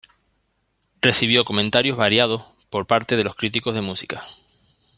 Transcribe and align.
Recibió 0.99 1.45
comentarios 1.45 1.95
variados 1.95 2.41
por 2.71 2.87
parte 2.87 3.15
de 3.17 3.23
los 3.23 3.35
críticos 3.35 3.75
de 3.75 3.81
música. 3.81 4.23